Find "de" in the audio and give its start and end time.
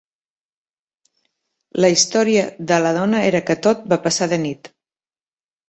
2.73-2.81, 4.35-4.43